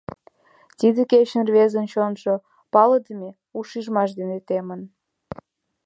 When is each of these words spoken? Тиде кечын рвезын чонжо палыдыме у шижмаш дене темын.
Тиде 0.79 1.01
кечын 1.11 1.41
рвезын 1.49 1.85
чонжо 1.93 2.35
палыдыме 2.73 3.29
у 3.57 3.59
шижмаш 3.69 4.09
дене 4.19 4.37
темын. 4.47 4.81